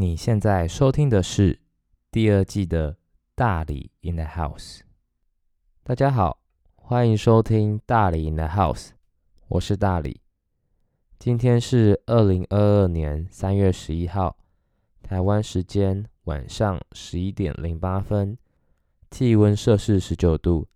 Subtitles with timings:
[0.00, 1.58] 你现在收听的是
[2.10, 2.96] 第二季的
[3.34, 4.80] 大理 in the house。
[5.82, 6.40] 大家好，
[6.74, 8.92] 欢迎收听大理 in the house，
[9.48, 10.22] 我是大理。
[11.18, 14.38] 今天是二零二二年三月十一号，
[15.02, 18.38] 台湾时间晚上十一点零八分，
[19.10, 20.66] 气温摄氏十九度。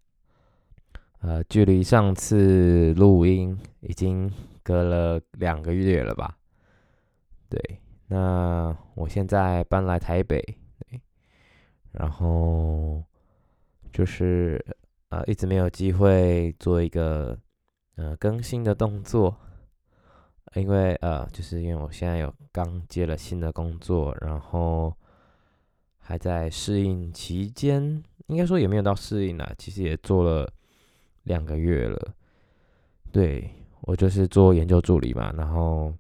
[1.21, 4.31] 呃，距离上次录音已经
[4.63, 6.37] 隔了两个月了吧？
[7.49, 10.43] 对，那我现在搬来台北，
[11.93, 13.03] 然后
[13.93, 14.65] 就是
[15.09, 17.39] 呃一直没有机会做一个
[17.97, 19.37] 呃更新的动作，
[20.55, 24.95] 因为呃就是因为我现在有刚接了新的工作，然后
[25.99, 30.53] 还在适应期间，应该说也没有到适应啦，其实也做了。
[31.25, 32.15] 两个月了，
[33.11, 35.91] 对我就是做研究助理嘛，然后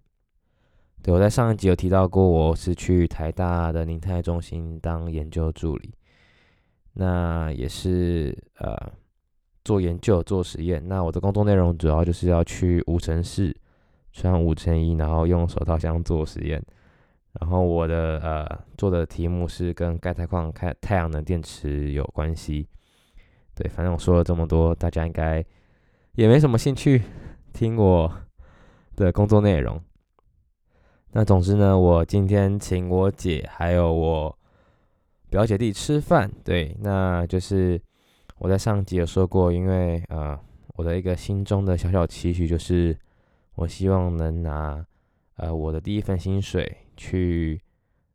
[1.04, 5.92] 对我在上一集有提到过，我是去台大的宁泰中心当研究助理，
[6.94, 8.74] 那也是呃
[9.66, 13.54] 做研究做实验，那我的工作内容主要就是要去无尘室
[14.12, 16.64] 穿无尘衣，然后用手套箱做实验，
[17.38, 22.66] 然后我的呃做的题目是跟钙钛矿开太阳能电池有关系。
[23.54, 25.44] 对，反正我说了这么多，大家应该
[26.14, 27.02] 也没什么兴趣
[27.52, 28.10] 听我
[28.96, 29.78] 的工作内容。
[31.16, 34.36] 那总之呢，我今天请我姐还有我
[35.30, 36.28] 表姐弟吃饭。
[36.42, 37.80] 对，那就是
[38.38, 40.36] 我在上集有说过，因为呃，
[40.74, 42.98] 我的一个心中的小小期许就是，
[43.54, 44.84] 我希望能拿
[45.36, 47.62] 呃我的第一份薪水去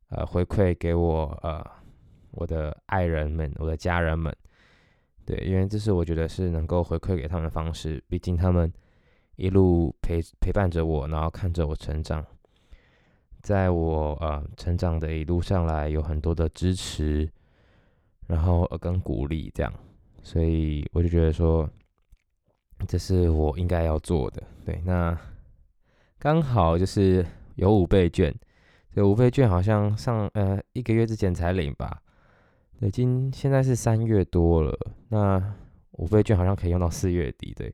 [0.10, 1.66] 呃回馈给我呃
[2.32, 4.36] 我的爱人们、我的家人们。
[5.26, 8.04] 对，因为这是我觉得是能够回馈给他们的方式。
[8.10, 8.70] 毕竟他们
[9.38, 12.26] 一路陪陪伴着我，然后看着我成长，
[13.42, 17.30] 在我呃成长的一路上来有很多的支持，
[18.28, 19.74] 然后跟鼓励这样，
[20.22, 21.70] 所以我就觉得说，
[22.88, 24.44] 这是我应该要做的。
[24.66, 25.18] 对，那
[26.18, 27.26] 刚好就是
[27.56, 28.34] 有五倍券，
[28.94, 32.02] 这五倍券好像上呃一个月之前才领吧。
[32.82, 34.78] 已经现在是三月多了，
[35.10, 35.54] 那
[35.92, 37.74] 五倍券好像可以用到四月底，对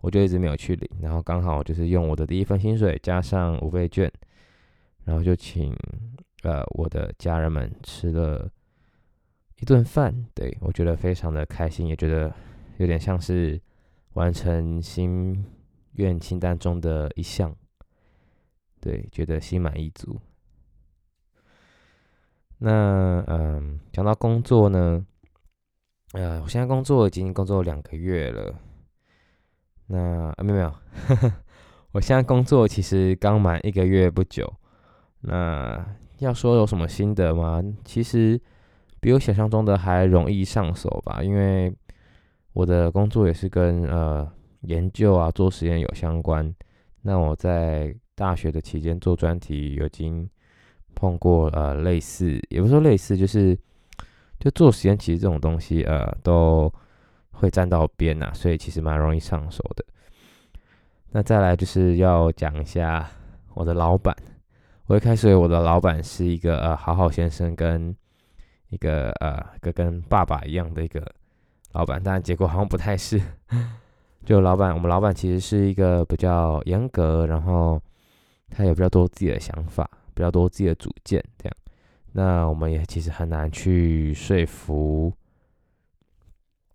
[0.00, 4.12] 我就一直没有去领，然后刚好就是用我的第一份薪水加上五倍券，
[5.04, 5.74] 然后就请
[6.42, 8.50] 呃我的家人们吃了
[9.60, 12.34] 一顿饭，对我觉得非常的开心，也觉得
[12.78, 13.60] 有点像是
[14.14, 15.44] 完成心
[15.92, 17.54] 愿清单中的一项，
[18.80, 20.18] 对，觉得心满意足。
[22.58, 25.04] 那嗯，讲到工作呢，
[26.12, 28.54] 呃，我现在工作已经工作两个月了。
[29.86, 29.98] 那
[30.30, 30.74] 啊，没有没有，
[31.92, 34.50] 我现在工作其实刚满一个月不久。
[35.24, 35.84] 那
[36.18, 37.62] 要说有什么心得吗？
[37.84, 38.40] 其实
[39.00, 41.74] 比我想象中的还容易上手吧，因为
[42.52, 44.30] 我的工作也是跟呃
[44.62, 46.54] 研究啊、做实验有相关。
[47.02, 50.28] 那我在大学的期间做专题，已经。
[50.96, 53.58] 碰过呃类似，也不是说类似，就是
[54.38, 56.72] 就做实验，其实这种东西呃都
[57.32, 59.84] 会沾到边呐，所以其实蛮容易上手的。
[61.10, 63.10] 那再来就是要讲一下
[63.54, 64.16] 我的老板，
[64.86, 67.94] 我一开始我的老板是一个呃好好先生跟
[68.68, 71.00] 一个呃跟跟爸爸一样的一个
[71.72, 73.20] 老板，但结果好像不太是。
[74.24, 77.80] 就老板，我们老板其实是一个比较严格，然后
[78.50, 79.88] 他有比较多自己的想法。
[80.16, 81.56] 比较多自己的主见，这样，
[82.12, 85.12] 那我们也其实很难去说服。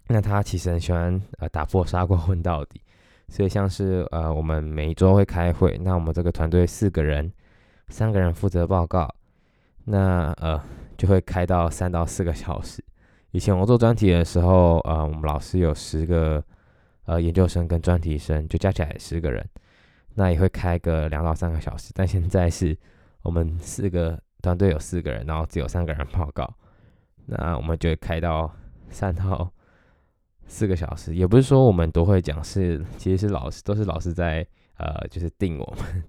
[0.09, 2.81] 那他其实很喜欢呃打破砂锅问到底，
[3.29, 7.31] 所以像是呃我们每一周会开会，那我们这个团队四个人，
[7.89, 9.13] 三个人负责报告，
[9.85, 10.61] 那呃
[10.97, 12.83] 就会开到三到四个小时。
[13.31, 16.43] 以前我做专题的时候，呃我们老师有十个
[17.05, 19.45] 呃研究生跟专题生，就加起来十个人，
[20.15, 22.77] 那也会开个两到三个小时，但现在是。
[23.21, 26.49] 我们四个团队有四个人，然后只有三个人报告，
[27.25, 28.49] 那我们就会开到
[28.89, 29.51] 三到
[30.47, 31.13] 四个小时。
[31.13, 34.47] 也不是说我们都会讲，是其实是老师都是老师在
[34.77, 36.03] 呃，就是定我们。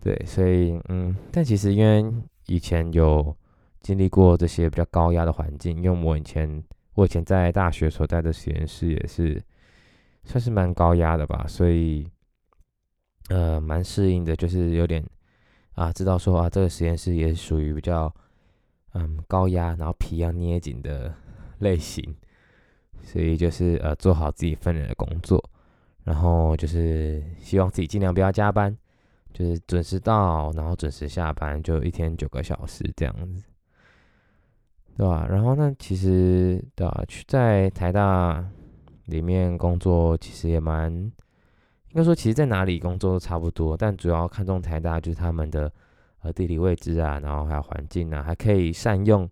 [0.00, 2.04] 对，所以嗯，但其实因为
[2.46, 3.36] 以前有
[3.80, 6.62] 经历过这些比较高压的环境，因为我以前
[6.94, 9.42] 我以前在大学所在的实验室也是
[10.24, 12.08] 算是蛮高压的吧，所以
[13.28, 15.04] 呃蛮适应的，就是有点。
[15.74, 18.12] 啊，知道说啊，这个实验室也属于比较
[18.92, 21.14] 嗯高压，然后皮要捏紧的
[21.60, 22.14] 类型，
[23.02, 25.42] 所以就是呃做好自己分内的工作，
[26.04, 28.76] 然后就是希望自己尽量不要加班，
[29.32, 33.44] 就是准时到，然后准时下班，就一天九个小时这样子，
[34.96, 35.26] 对吧？
[35.30, 37.04] 然后呢，其实对吧？
[37.08, 38.44] 去在台大
[39.06, 41.12] 里面工作，其实也蛮应
[41.94, 45.72] 该说，其实在哪里工作都差不多，但主要看重台大就是他们的
[46.22, 49.28] 呃地理位置啊，然后还有环境啊，还可以善用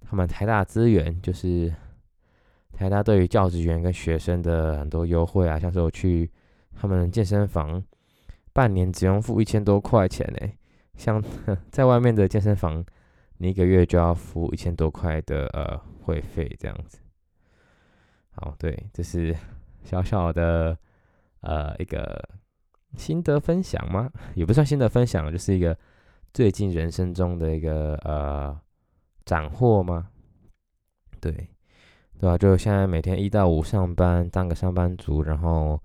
[0.00, 1.72] 他们台大资源，就是
[2.72, 6.30] 台大对于教职员跟学生的很多优惠啊，像是我去
[6.74, 7.82] 他们健身房。
[8.52, 10.52] 半年只用付一千多块钱呢，
[10.96, 11.22] 像
[11.72, 12.84] 在外面的健身房，
[13.38, 16.98] 你一个月就要付一千多块的呃会费这样子。
[18.32, 19.34] 好，对，这是
[19.82, 20.76] 小小的
[21.40, 22.22] 呃一个
[22.96, 24.10] 心得分享吗？
[24.34, 25.76] 也不算心得分享，就是一个
[26.34, 28.60] 最近人生中的一个呃
[29.24, 30.08] 斩获吗？
[31.20, 31.32] 对，
[32.18, 32.36] 对吧？
[32.36, 35.80] 就现在每天一到五上班，当个上班族，然后。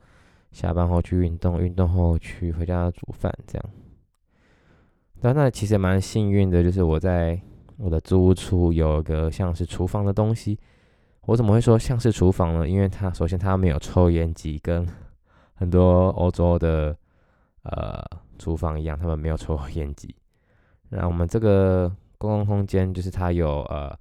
[0.58, 3.70] 下班后去运动，运动后去回家煮饭，这样。
[5.22, 7.40] 但那其实蛮幸运的，就是我在
[7.78, 10.58] 我的租屋处有一个像是厨房的东西。
[11.28, 12.68] 我怎么会说像是厨房呢？
[12.68, 14.84] 因为它首先它没有抽烟机，跟
[15.54, 16.98] 很多欧洲的
[17.62, 18.04] 呃
[18.40, 20.16] 厨房一样，他们没有抽烟机。
[20.90, 21.88] 然后我们这个
[22.18, 23.96] 公共空间就是它有呃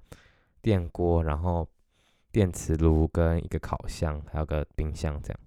[0.63, 1.67] 电锅，然后
[2.31, 5.39] 电磁炉跟一个烤箱，还有个冰箱这样。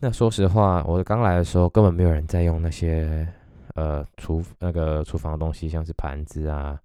[0.00, 3.26] 那说实话，我刚来的时候根本没有人在用那些
[3.74, 6.80] 呃厨那个厨房的东西，像是盘子啊，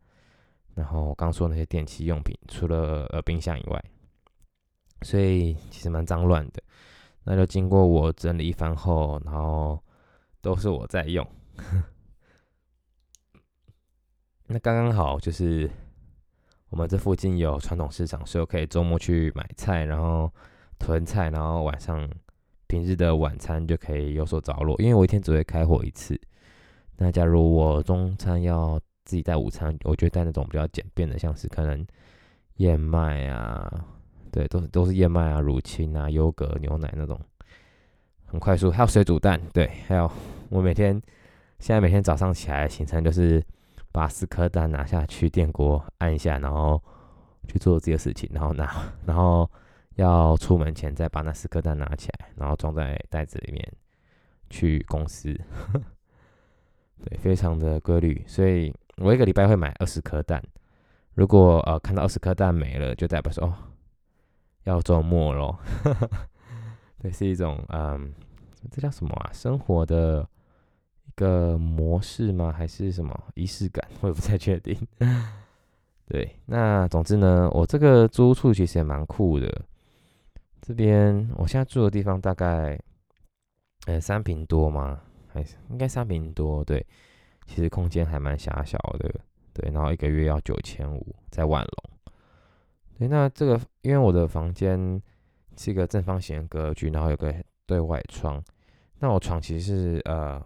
[0.74, 3.84] 然后刚说那些电器用品，除了呃冰箱以外，
[5.04, 6.64] 所以其实蛮脏乱的。
[7.24, 9.80] 那就经过我整理一番后，然后
[10.42, 11.24] 都是我在用。
[14.48, 15.70] 那刚刚好就是
[16.70, 20.34] 我们这附近有传统市场，所以我可以周末去买菜，然后
[20.80, 22.10] 囤菜，然后晚上。
[22.74, 26.20] 平日的晚餐就可以有所着落，因为我一天只会开火一次。
[26.98, 31.86] 那假如我中餐要自己带午餐，我就带那种比较简便的，像是可能
[32.56, 33.86] 燕麦啊，
[34.32, 37.20] 对，都是都是燕麦啊、乳清啊、优格、牛奶那种，
[38.26, 38.72] 很快速。
[38.72, 40.12] 还有水煮蛋，对，还有
[40.50, 41.00] 我每天
[41.60, 43.40] 现在每天早上起来的行程就是
[43.92, 46.82] 把四颗蛋拿下去电锅按一下，然后
[47.48, 49.48] 去做自己的事情，然后拿，然后。
[49.96, 53.74] 要出门前再把那四颗蛋拿起来，然后装在袋子里面
[54.50, 55.34] 去公司。
[57.04, 60.42] 对，非常的规律，所以我一个礼拜会买二十颗蛋。
[61.16, 63.54] 如果呃看到二十颗蛋没了，就代表说哦
[64.64, 65.60] 要周末咯。
[67.00, 68.14] 对，是一种嗯，
[68.72, 69.30] 这叫什么啊？
[69.34, 70.28] 生活的
[71.06, 72.52] 一个模式吗？
[72.52, 73.86] 还是什么仪式感？
[74.00, 74.76] 我也不太确定。
[76.08, 79.66] 对，那总之呢，我这个租处其实也蛮酷的。
[80.66, 82.80] 这边我现在住的地方大概，
[83.86, 85.02] 呃，三平多吗？
[85.28, 86.64] 还是应该三平多？
[86.64, 86.86] 对，
[87.46, 89.14] 其实空间还蛮狭小的，
[89.52, 89.70] 对。
[89.74, 92.14] 然后一个月要九千五，在万隆。
[92.98, 95.02] 对，那这个因为我的房间
[95.58, 97.36] 是一个正方形格局，然后有个
[97.66, 98.42] 对外窗。
[99.00, 100.42] 那我床其实是呃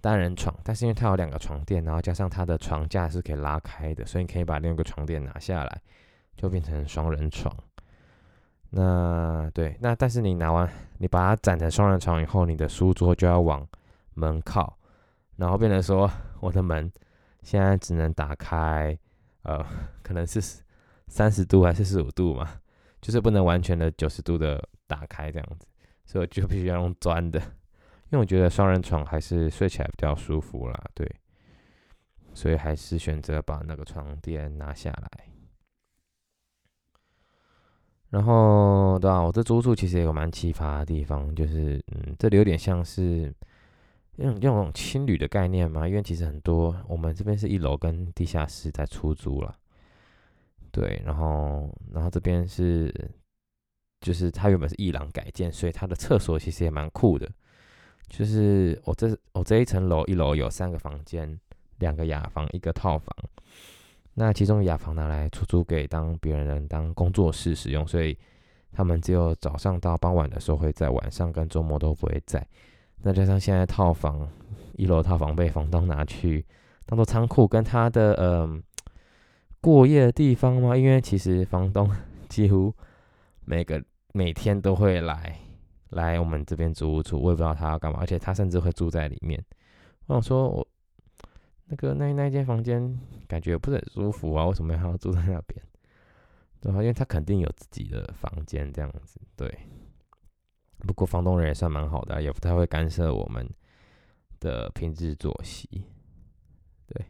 [0.00, 5.82] 单人床，但是因为它有两个床垫，然后加上它的床架是可以拉开的，所以你可以把另一个床垫拿下来，
[6.38, 7.54] 就变成双人床。
[8.70, 13.66] 那对，那但是你拿完，你把它展成双人床以后，你的书桌就要往
[14.14, 14.78] 门靠，
[15.36, 16.08] 然后变成说，
[16.40, 16.90] 我的门
[17.42, 18.96] 现在只能打开，
[19.42, 19.64] 呃，
[20.02, 20.40] 可能是
[21.08, 22.60] 三十度还是四十五度嘛，
[23.00, 25.66] 就是不能完全的九十度的打开这样子，
[26.06, 31.10] 所以我就必须要用钻的，因为我觉得双人床还是睡起来比较舒服啦，对，
[32.34, 35.24] 所以还是选择把那个床垫拿下来。
[38.10, 43.32] 然后，对啊，我这租处其实也有蛮奇葩的地方，就是，嗯，这里有点像是
[44.16, 49.56] 用用那种青旅的概念嘛，因为其实很多我们这边是一楼跟地下室在出租了，
[50.72, 52.92] 对，然后，然后这边是，
[54.00, 57.30] 就是它原本是一廊改建，所以它的厕所其实也蛮酷的，
[58.08, 61.38] 就是我这我这一层楼一楼有三个房间，
[61.78, 63.16] 两个雅房，一个套房。
[64.20, 68.14] 那其中雅房拿来出租给当别人当工作室使用，所以
[68.70, 72.46] 他们只有早上到傍晚的时候会在，晚上跟周末都不会在。
[73.02, 74.28] 那加上现在套房
[74.76, 76.44] 一楼套房被房东拿去
[76.84, 78.60] 当做仓库，跟他的呃
[79.62, 80.76] 过夜的地方吗？
[80.76, 81.90] 因为其实房东
[82.28, 82.74] 几乎
[83.46, 85.34] 每个每天都会来
[85.88, 89.42] 来我们这边租屋处，我也不知道他要干嘛，而且他甚至会住在里面。
[90.08, 90.66] 我想说，我。
[91.70, 92.98] 那个那那间房间
[93.28, 95.64] 感觉不是很舒服啊，为什么要住在那边？
[96.60, 99.20] 对啊，因为他肯定有自己的房间这样子。
[99.36, 99.48] 对，
[100.80, 103.48] 不过房东人也算蛮好的，也不太会干涉我们
[104.40, 105.86] 的平日作息。
[106.88, 107.06] 对，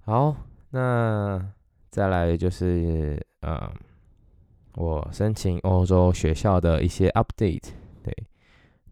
[0.00, 0.34] 好，
[0.70, 1.52] 那
[1.90, 3.70] 再来就是呃，
[4.76, 7.72] 我申请欧洲学校的一些 update。
[8.02, 8.16] 对，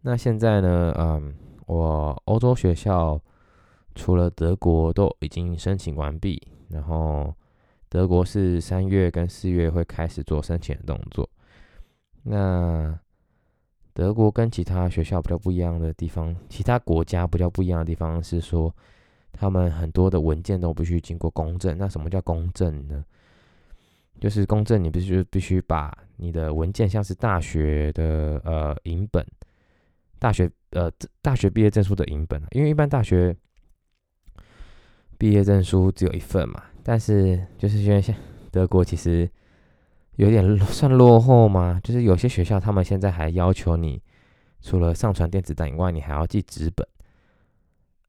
[0.02, 1.34] 那现在呢，嗯，
[1.66, 3.18] 我欧洲学校
[3.96, 7.34] 除了德国都已经申请完毕，然后
[7.88, 11.28] 德国是三月跟四月会开始做申请的动作。
[12.22, 12.96] 那
[13.94, 18.72] 德国跟其他学校比较不一样的地方，其他国家比较不一样的地方是说，
[19.32, 21.76] 他们很多的文件都必须经过公证。
[21.78, 23.04] 那什么叫公证呢？
[24.20, 29.26] 就是公证，你必须必须把你的文件，像是大学的呃影本，
[30.18, 30.90] 大学呃
[31.22, 33.34] 大学毕业证书的影本，因为一般大学
[35.18, 38.14] 毕业证书只有一份嘛，但是就是因为像
[38.50, 39.28] 德国其实。
[40.16, 41.78] 有点算落后嘛？
[41.84, 44.00] 就是有些学校他们现在还要求你，
[44.62, 46.88] 除了上传电子档以外，你还要记纸本。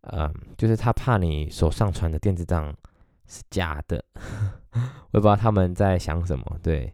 [0.03, 2.73] 嗯，就是他怕你所上传的电子档
[3.25, 4.01] 是假的，
[5.11, 6.45] 我也不知道他们在想什么。
[6.63, 6.85] 对，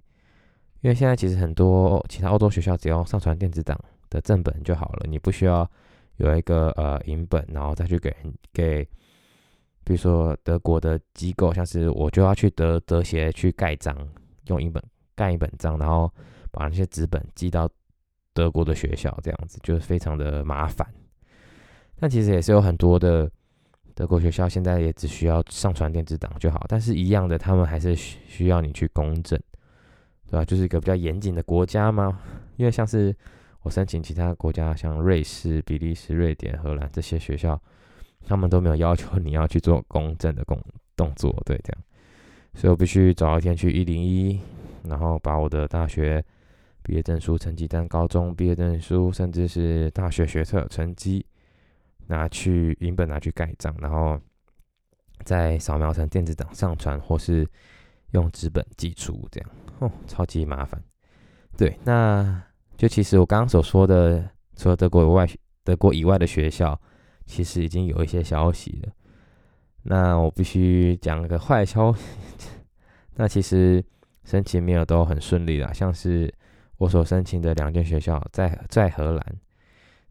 [0.82, 3.80] 因为现在其实很多其他欧洲学校只要上传电子档
[4.10, 5.70] 的正本就好了，你不需要
[6.16, 8.12] 有一个呃影本，然后再去给
[8.52, 8.90] 给，
[9.84, 13.96] 比如说德国的机构，像是我就要去德德协去盖章
[14.48, 14.84] 用一本。
[15.16, 16.12] 盖一本章，然后
[16.50, 17.70] 把那些纸本寄到
[18.34, 20.92] 德国的学校，这样子就是非常的麻烦。
[22.00, 23.30] 但其实也是有很多的
[23.94, 29.40] 德国学校现在也只需要上传电子档就好，但是一样的，他们还是需要你去公证，
[30.26, 30.44] 对吧？
[30.44, 32.20] 就是一个比较严谨的国家嘛。
[32.56, 33.16] 因为像是
[33.62, 37.62] 我申请其他国家，像瑞士、比利时、瑞典、荷兰这些学校，
[38.26, 40.60] 他们都没有要求你要去做公证的工
[40.96, 41.84] 动作，对，这样。
[42.54, 44.40] 所以我必须早一天去一零一。
[44.86, 46.22] 然后把我的大学
[46.82, 51.26] 毕业证书、成绩单、高中毕业证书，甚至是大学学测成绩
[52.06, 54.20] 拿去影本拿去盖章，然后
[55.24, 57.48] 再扫描成电子档上传，或是
[58.12, 59.50] 用纸本寄出，这样
[59.80, 60.84] 哦，超级麻烦。
[61.56, 62.44] 对，那
[62.76, 65.26] 就其实我刚刚所说的，除了德国外，
[65.64, 66.78] 德国以外的学校，
[67.26, 68.94] 其实已经有一些消息了。
[69.84, 72.04] 那我必须讲个坏消息，
[73.16, 73.84] 那其实。
[74.26, 76.34] 申请没有都很顺利啦，像是
[76.78, 79.36] 我所申请的两间学校在在荷兰，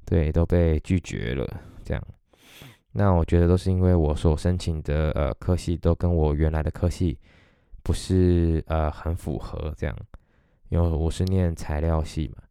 [0.04, 1.48] 对，都被拒绝了。
[1.82, 2.06] 这样，
[2.92, 7.18] 那我觉得都是因为我所申请的呃科系都跟我原来的科系
[7.82, 9.96] 不是呃很符合这样，
[10.68, 12.42] 因为我是念材料系嘛，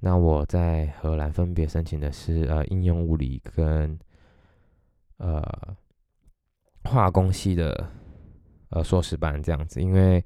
[0.00, 3.96] 那我在荷兰分别申请的是呃应用物理跟
[5.18, 5.42] 呃
[6.84, 7.88] 化工系的
[8.70, 10.24] 呃硕士班这样子，因为。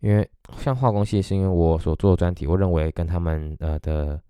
[0.00, 4.22] 因为像化工系是因为我所做的专题，我认为跟他们呃的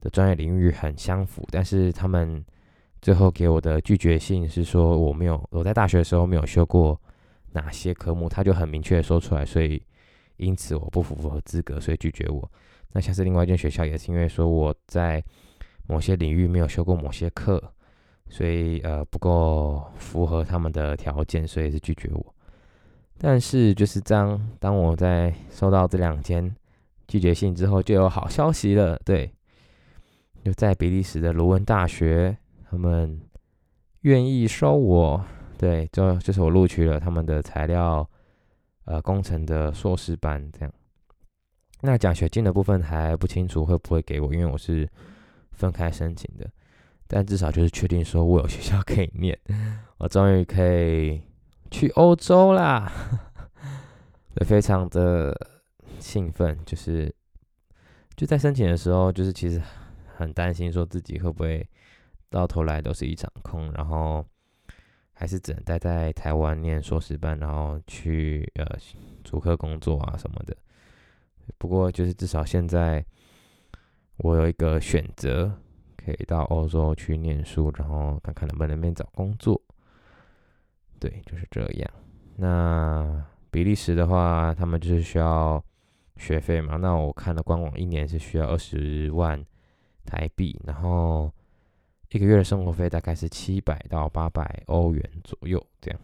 [0.00, 2.44] 的专业领域很相符，但是他们
[3.00, 7.00] 最后给我的拒绝信是说我没有我在大学的时候没有修过
[7.52, 9.80] 哪些科目，他就很明确的说出来，所以
[10.38, 12.50] 因此我不符合资格，所以拒绝我。
[12.96, 15.22] 那像是另外一间学校也是因为说我在
[15.86, 17.62] 某些领域没有修过某些课，
[18.30, 22.34] 所以呃不够符合他们的条件，所以是拒绝我。
[23.18, 26.56] 但是就是这样，当我在收到这两间
[27.06, 28.98] 拒绝信之后，就有好消息了。
[29.04, 29.30] 对，
[30.42, 32.34] 就在比利时的卢恩大学，
[32.70, 33.20] 他们
[34.00, 35.22] 愿意收我。
[35.58, 38.08] 对，就就是我录取了他们的材料
[38.86, 40.50] 呃工程的硕士班。
[40.50, 40.72] 这样，
[41.86, 44.86] 那奖学金的部分还不清楚会不会给我，因为我是
[45.52, 46.46] 分开申请的。
[47.06, 49.38] 但至少就是确定说我有学校可以念，
[49.96, 51.22] 我终于可以。
[51.68, 52.90] 去欧洲啦，
[54.36, 55.36] 对，非常的
[55.98, 57.12] 兴奋，就是
[58.14, 59.60] 就在申请的时候，就是其实
[60.16, 61.68] 很担心，说自己会不会
[62.30, 64.24] 到头来都是一场空，然后
[65.12, 68.64] 还是只能待在台湾念硕士班，然后去呃
[69.24, 70.56] 主科工作啊什么的。
[71.58, 73.04] 不过就是至少现在
[74.18, 75.52] 我有一个选择，
[75.96, 79.60] 可以到欧洲去念书，然后看看能不能边找工作。
[80.98, 81.90] 对，就是这样。
[82.36, 85.62] 那比利时的话，他们就是需要
[86.16, 86.76] 学费嘛。
[86.76, 89.44] 那我看了官网，一年是需要二十万
[90.04, 91.30] 台币，然后
[92.10, 96.00] 一个月的生活费大概是七百到八百欧元左右，这样。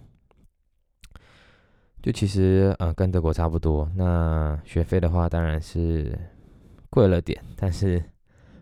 [2.02, 3.90] 就其实呃跟德国差不多。
[3.94, 6.18] 那学费的话，当然是
[6.90, 8.02] 贵了点，但是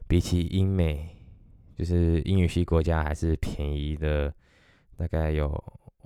[0.06, 1.08] 比起英美，
[1.76, 4.32] 就是英语系国家，还是便宜的，
[4.96, 5.62] 大概有。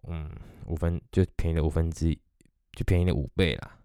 [0.06, 0.30] 嗯，
[0.66, 2.18] 五分就便宜了五分之一，
[2.72, 3.78] 就便宜了五倍啦。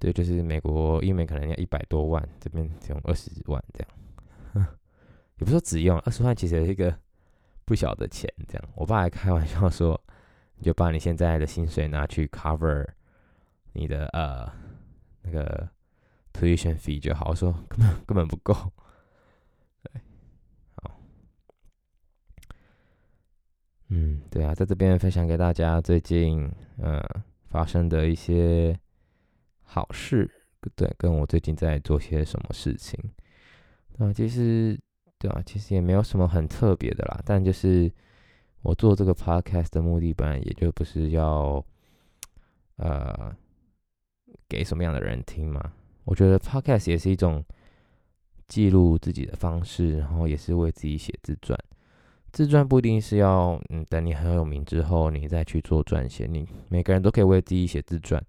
[0.00, 3.84] 对，就是美国英美可能要一百多万，这边只用二十万这
[4.58, 4.66] 样，
[5.38, 6.92] 也不是说只用二十万，其实也是一个
[7.64, 8.28] 不小的钱。
[8.48, 10.00] 这样，我爸还开玩笑说，
[10.60, 12.86] 就把你现在的薪水拿去 cover
[13.72, 14.50] 你的呃
[15.22, 15.68] 那个
[16.32, 17.30] tuition fee 就好。
[17.30, 18.54] 我说根本根本不够。
[19.82, 20.00] 对，
[20.76, 21.00] 好，
[23.88, 27.02] 嗯，对啊，在这边分享给大家最近呃
[27.46, 28.78] 发生的一些
[29.62, 30.30] 好事。
[30.74, 32.98] 对，跟我最近在做些什么事情，
[33.98, 34.76] 啊，其实，
[35.16, 37.22] 对啊，其实也没有什么很特别的啦。
[37.24, 37.90] 但就是
[38.68, 41.64] 我做这个 podcast 的目的，本来也就不是要，
[42.76, 43.34] 呃，
[44.46, 45.72] 给什么样的人听嘛。
[46.04, 47.42] 我觉得 podcast 也是一种
[48.46, 51.58] 记录自己的方式，然后也是为自己写自传。
[52.30, 56.26] 自传不一定是要，嗯，等你很有名之后，你再去做撰写。
[56.26, 58.22] 你每个人都可以为自己写自传。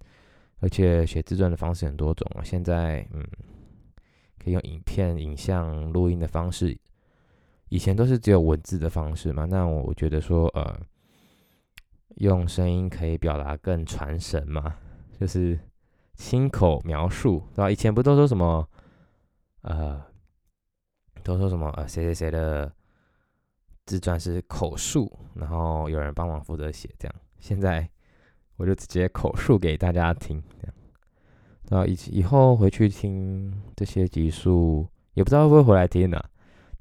[0.61, 3.21] 而且写自传的方式很多种啊，现在嗯，
[4.41, 6.77] 可以用影片、影像、录音的方式，
[7.69, 9.45] 以前都是只有文字的方式嘛。
[9.45, 10.79] 那我觉得说，呃，
[12.17, 14.75] 用声音可以表达更传神嘛，
[15.19, 15.57] 就是
[16.15, 17.71] 亲口描述，对吧？
[17.71, 18.67] 以前不都说什么，
[19.61, 20.03] 呃，
[21.23, 22.71] 都说什么呃，谁谁谁的
[23.85, 27.89] 自传是口述，然后有人帮忙负责写，这样现在。
[28.57, 30.75] 我就直接口述给大家听，这样，
[31.69, 36.21] 然后以以后回去听这些集数，也不知道会不会回来听呢？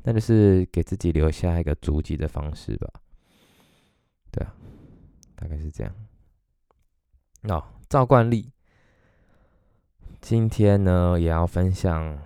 [0.04, 2.88] 那就是给自己留下一个足迹的方式吧。
[4.30, 4.54] 对啊，
[5.34, 5.94] 大概是这样。
[7.42, 8.52] 哦，照惯例，
[10.20, 12.18] 今天呢也要分享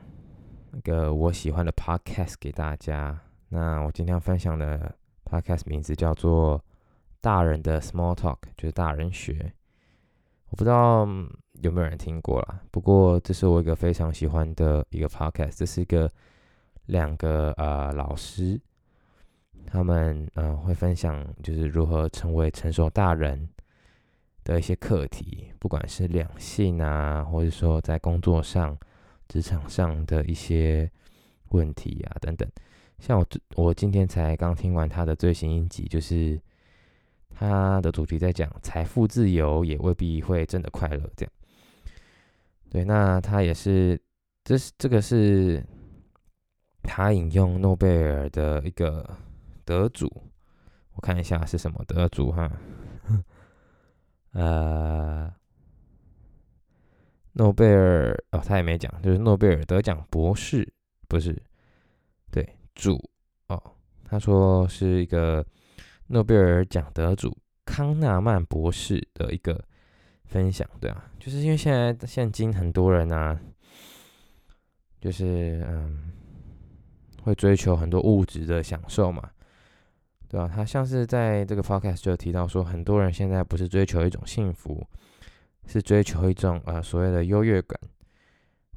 [0.73, 3.21] 一个我喜欢的 podcast 给大家。
[3.49, 6.63] 那我今天要分享的 podcast 名字叫做。
[7.25, 9.53] 大人的 small talk 就是大人学，
[10.49, 11.07] 我不知道
[11.61, 12.61] 有没有人听过啦。
[12.73, 16.11] 不过这是我一个非常喜欢的一个 podcast，这是一个
[16.93, 18.61] 两个呃老师，
[19.67, 23.49] 他们嗯会分享就是如何成为成熟大人
[24.45, 28.79] 的一些课题，不管是两性啊，或者说在工作上、
[29.27, 30.91] 职场上的一些
[31.49, 32.49] 问题啊等等。
[32.99, 33.27] 像我
[33.57, 36.41] 我今天才刚听完他的最新一集，就是。
[37.35, 41.33] 他的主题在讲财富自由也未必会真的快乐，这样。
[42.71, 43.99] 对，那他也是，
[44.45, 45.65] 这是这个是
[46.83, 49.09] 他引用诺贝尔的一个
[49.65, 50.11] 得主，
[50.95, 52.51] 我看一下是什么得主哈，
[54.33, 55.33] 呃，
[57.33, 60.73] 诺贝尔哦，他也没讲，就是诺贝尔得奖博士，
[61.09, 61.41] 不是，
[62.31, 62.99] 对，主
[63.49, 63.63] 哦，
[64.05, 65.45] 他说是一个。
[66.09, 69.65] 诺贝尔奖得主康纳曼博士的一个
[70.25, 73.41] 分享，对啊，就是因为现在现今很多人啊，
[75.01, 76.13] 就是嗯，
[77.23, 79.31] 会追求很多物质的享受嘛，
[80.29, 80.51] 对吧？
[80.53, 84.87] 他像是在这个 podcast 就提到说，很多人现在不是追求一种幸福，
[85.67, 87.79] 是追求一种呃所谓的优越感，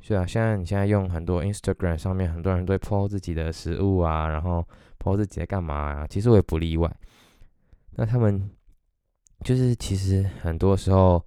[0.02, 0.26] 是啊。
[0.26, 4.66] 现在你现在用很多 Instagram 上面，很多人都 po 自己的食物啊，然后
[5.00, 6.92] po 自己在干嘛啊，其实我也不例外。
[7.92, 8.50] 那他们
[9.44, 11.24] 就是其实很多时候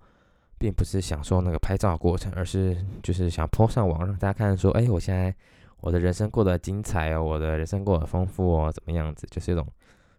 [0.59, 5.35] 并不是享受那个拍照过程，而是就是想 po 上网让大家看说，哎，我现在
[5.80, 9.26] 我的人生过得精彩哦，我的人生过得丰富哦，怎么样子？
[9.30, 9.66] 就是一种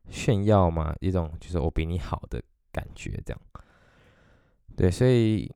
[0.10, 2.42] 炫耀嘛，一种就是我比你好的
[2.72, 3.42] 感觉，这样。
[4.76, 5.52] 对，所以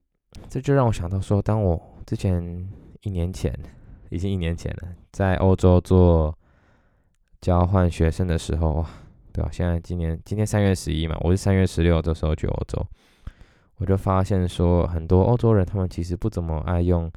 [0.50, 2.70] 这就让我想到说，当我之前
[3.02, 3.58] 一年前，
[4.10, 6.38] 已经一年前了，在欧洲做
[7.42, 8.86] 交换学生的时候。
[9.36, 9.50] 对吧？
[9.52, 12.86] 现在今年今天三月十一嘛，我是三月十六的时候去欧洲，
[13.78, 17.12] 我就发现说很多欧洲人他们其实不怎么爱用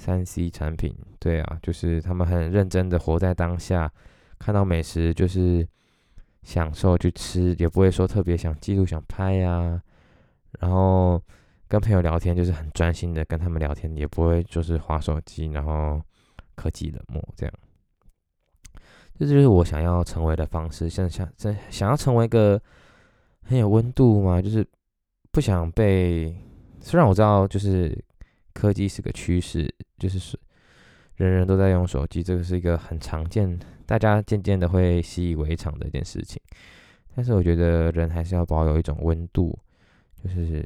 [0.00, 0.96] 三 C 产品。
[1.18, 3.92] 对啊，就是他们很认真的活在当下，
[4.38, 5.66] 看到美食就是
[6.42, 9.80] 享受去吃，也不会说特别想记录想拍呀。
[10.58, 11.22] 然后
[11.68, 16.00] 跟朋友聊天就是很专心的跟他们聊天，也不会就是划手机，然后
[16.54, 17.54] 科技冷漠这样。
[19.18, 22.58] 这就是我想要成为的方式，像想想想要成为一个
[23.42, 24.66] 很有温度嘛，就是
[25.30, 26.34] 不想被。
[26.80, 27.94] 虽然我知道，就是
[28.52, 30.38] 科技是个趋势，就是是
[31.16, 36.40] 人人都在用手机，这个是一个很常见，大家渐渐的会习以为常的一件事情。
[37.14, 39.58] 但是我觉得人还是要保有一种温度，
[40.22, 40.64] 就是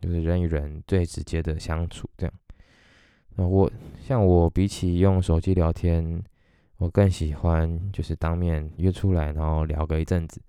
[0.00, 2.34] 就是人与人最直接的相处这样。
[3.36, 3.70] 那我
[4.06, 6.22] 像我比起用手机聊天。
[6.78, 10.42] 我更喜欢就是当面约出来，然后聊个一阵子，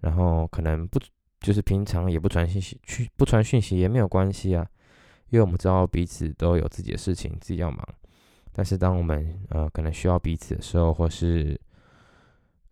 [0.00, 0.98] 然后可能不
[1.38, 4.68] 就是平常也不传信息，去不传讯息也没有关系啊，
[5.32, 7.82] 因为我们知道彼此都有自己的事情自己要忙，
[8.52, 11.58] 但是当我们呃可能需要彼此的时候，或是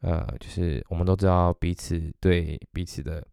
[0.03, 3.27] 呃，就是我们都知道彼此对彼此的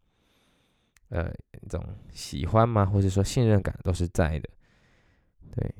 [1.10, 1.30] 呃
[1.62, 4.48] 一种喜欢嘛，或者说信任感都是在的，
[5.54, 5.74] 对，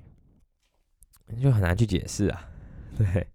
[1.40, 2.50] 就很难去解释啊，
[2.98, 3.26] 对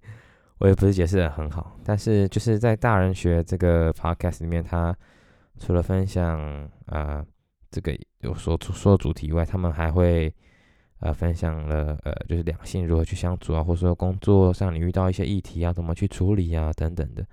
[0.59, 4.95] 我也不是解释的很好，但是就是在大人学这个 podcast 里面，他
[5.59, 7.25] 除了分享啊
[7.73, 10.31] 这个有所说主题以外，他们还会。
[10.99, 17.27] 呃，分享了呃，就是两性如何去相处啊，或者说工作上你遇到一些议题啊，怎么去处理啊，等等的。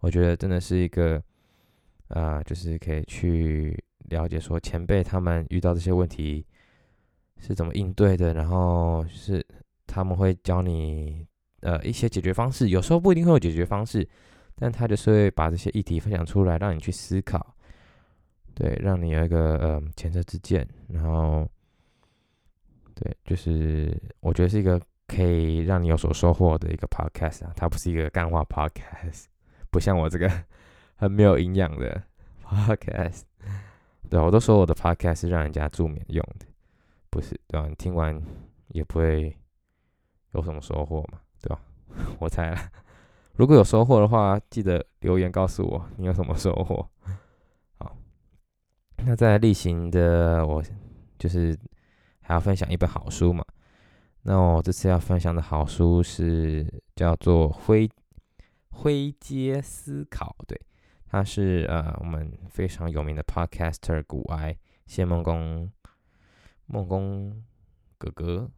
[0.00, 1.22] 我觉得真的是一个
[2.08, 6.46] 啊，就是可以去了解说前辈他们遇到这些问题
[7.36, 9.46] 是怎么应对的，然后是
[9.86, 11.26] 他们会教你
[11.60, 14.08] 呃一些解决方式，有时候不一定会有解决方式，
[14.54, 17.54] 但他就是会把这些议题分享出来，让你去思考，
[18.54, 21.48] 对，让你有一个呃前车之鉴，然后。
[22.94, 29.24] 对，就是我觉得是一个可以让你有所收获的一个 podcast 啊，它不是一个干话 podcast，
[29.70, 30.30] 不像我这个
[30.94, 32.00] 很没有营养的
[32.44, 33.22] podcast。
[34.10, 36.46] 对我都说我的 podcast 是让人家助眠用的，
[37.10, 37.66] 不是对吧？
[37.66, 38.22] 你听完
[38.68, 39.34] 也不会
[40.32, 41.60] 有什么收获嘛，对吧？
[42.20, 42.58] 我猜了，
[43.34, 46.86] 如果有收获的话，记得留言告诉我你有什么收获。
[49.04, 50.62] 那在例行的我
[51.18, 51.58] 就是。
[52.24, 53.44] 还要分享一本好书嘛？
[54.22, 57.90] 那我这次要分享的好书是叫做《灰
[58.70, 60.58] 灰阶思考》，对，
[61.06, 65.68] 它是呃我们非常有名的 Podcaster 古埃谢梦工
[66.66, 67.42] 梦工
[67.98, 68.48] 哥哥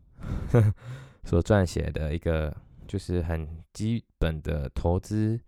[0.52, 0.74] 呵 呵
[1.24, 2.54] 所撰写的一个，
[2.87, 5.40] 就是很基本的投资，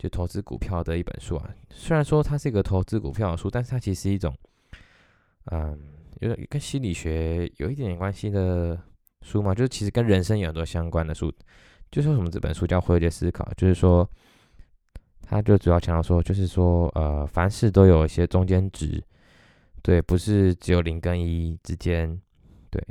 [0.00, 1.54] 就投资股票的一本书啊。
[1.70, 4.34] 虽然说它是一个投资股票的书，但是它其实是一种，
[5.52, 5.78] 嗯。
[6.20, 8.78] 有点跟心理学有一点点关系的
[9.22, 11.32] 书嘛，就是其实跟人生有很多相关的书。
[11.90, 14.06] 就说什么这本书叫《会阶思考》，就是说，
[15.22, 19.02] 他就主要强调说，就是说，呃，凡事都有一些中间值，
[19.80, 22.20] 对，不是只有零跟一之间，
[22.68, 22.84] 对，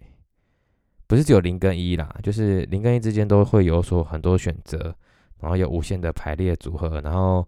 [1.05, 4.95] 不是只有零跟一啦，就是零跟一之间都会有所很多选择，
[5.39, 7.47] 然后有无限的排列组合，然后。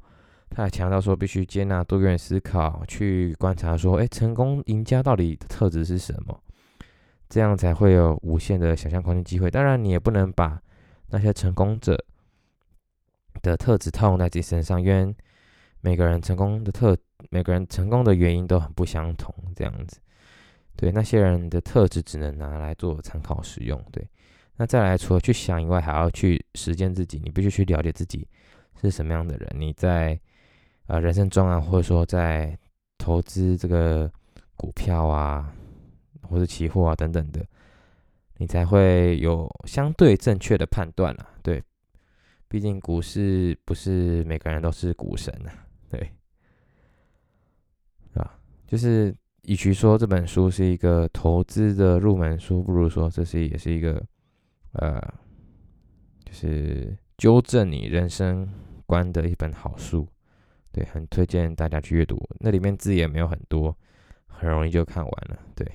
[0.53, 6.37] 他还强调说，必须接纳多元思考，去观察说，哎，成功赢家到底的特质是什么？
[7.29, 9.49] 这样才会有无限的想象空间机会。
[9.49, 10.61] 当然，你也不能把
[11.07, 11.97] 那些成功者
[13.41, 15.15] 的特质套用在自己身上，因为
[15.79, 16.97] 每个人成功的特，
[17.29, 19.33] 每个人成功的原因都很不相同。
[19.55, 20.01] 这样子，
[20.75, 23.81] 对那些人的特质只能拿来做参考使用。
[23.89, 24.05] 对，
[24.61, 27.19] 那再来，除了去想以外，还要去实践自己。
[27.23, 28.27] 你必须去了解自己
[28.79, 29.51] 是什么样的人。
[29.57, 30.19] 你在
[30.85, 32.55] 啊，人生中啊，或者说在
[32.99, 34.07] 投资这个
[34.55, 35.51] 股票啊，
[36.21, 37.43] 或者期货啊等等的，
[38.37, 41.27] 你才会有相对正确的判断啊。
[41.41, 41.59] 对，
[42.47, 45.65] 毕竟股市不是每个人都是股神啊。
[45.89, 46.07] 对，
[48.13, 49.11] 啊，就是
[49.45, 53.99] 与其说这本书是一个投资的入门书，不如说这是也是一个
[54.73, 55.01] 呃，
[56.23, 58.47] 就是纠正你人生
[58.85, 60.07] 观的一本好书。
[60.71, 62.17] 对，很推荐大家去阅读。
[62.39, 63.77] 那里面字也没有很多，
[64.25, 65.37] 很容易就看完了。
[65.53, 65.69] 对，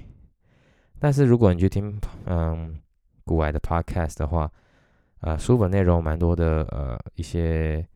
[0.99, 2.81] 但是如果你去听嗯
[3.25, 4.51] 古外的 podcast 的话，
[5.21, 7.87] 呃，书本内容蛮多的，呃，一些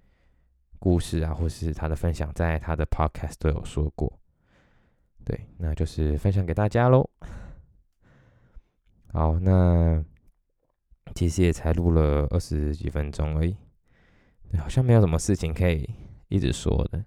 [0.78, 4.12] 故事啊，或是他的分享，在他的 podcast 都有说过。
[5.24, 7.08] 对，那就是分享给大家喽。
[9.12, 10.04] 好，那
[11.14, 13.56] 其实也才录了二十几分钟而已，
[14.58, 15.88] 好像没有什么事情可以。
[16.28, 17.04] 一直说的，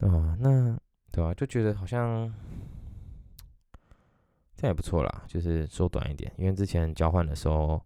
[0.00, 0.76] 哦，那
[1.12, 1.32] 对吧？
[1.34, 2.26] 就觉得好像
[4.56, 7.80] 这样也不错啦，就是说短一点，因为之前交换的时候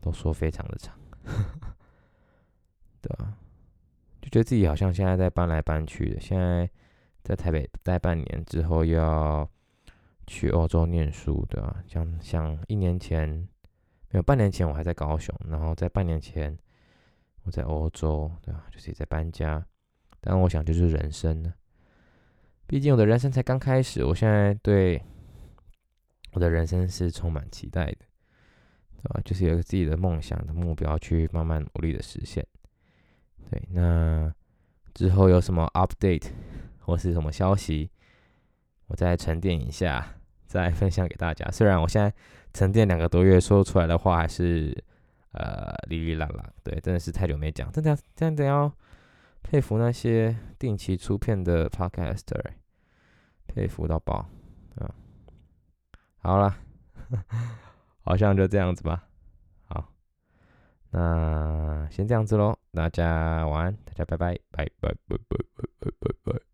[0.00, 0.98] 都说非常的长，
[3.02, 3.36] 对吧？
[4.22, 6.70] 就觉得自己好像现在在搬来搬去的，现在
[7.22, 9.46] 在台北待半年之后又要
[10.30, 11.82] 去欧洲念书，对吧？
[11.88, 13.28] 像像一年前
[14.10, 16.56] 没有半年前我还在高雄，然后在半年前。
[17.42, 18.66] 我在欧洲，对吧？
[18.70, 19.64] 就是也在搬家，
[20.20, 21.54] 但我想就是人生呢。
[22.66, 25.02] 毕竟我的人生才刚开始，我现在对
[26.32, 27.96] 我的人生是充满期待的，
[28.98, 29.20] 对吧？
[29.24, 32.46] 就是有个自己的梦想的目标，去慢慢努力的实现。
[33.50, 34.30] 对，那
[34.92, 36.28] 之后有什么 update
[36.78, 37.90] 或是什么消息，
[38.88, 40.14] 我再沉淀一下，
[40.50, 41.50] 再分享给大家。
[41.50, 42.12] 虽然我现在
[42.52, 44.84] 沉淀两个多月，说出来的话还是。
[45.32, 48.68] 呃，哩哩啦啦，对，真的是太久没讲，真的真的要
[49.44, 52.42] 佩服那些定期出片的 podcaster，
[53.46, 54.28] 佩服到爆，
[54.74, 54.92] 啊，
[56.16, 56.56] 好了，
[58.02, 59.04] 好像就这样子吧，
[59.68, 59.92] 好，
[60.90, 62.58] 那先这样子喽。
[62.72, 65.36] 大家晚安，大家拜拜，拜拜拜拜
[65.78, 66.49] 拜拜拜。